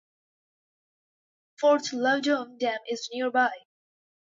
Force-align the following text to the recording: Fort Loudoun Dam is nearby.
Fort 1.59 1.93
Loudoun 1.93 2.57
Dam 2.57 2.79
is 2.89 3.07
nearby. 3.13 3.51